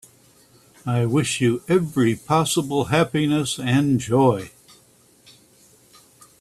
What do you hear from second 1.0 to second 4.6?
wish you every possible happiness and joy.